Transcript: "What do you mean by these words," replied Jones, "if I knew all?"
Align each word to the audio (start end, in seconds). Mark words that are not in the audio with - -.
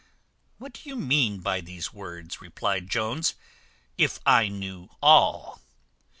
"What 0.57 0.73
do 0.73 0.89
you 0.89 0.95
mean 0.95 1.41
by 1.41 1.61
these 1.61 1.93
words," 1.93 2.41
replied 2.41 2.89
Jones, 2.89 3.35
"if 3.99 4.19
I 4.25 4.47
knew 4.47 4.89
all?" 4.99 5.61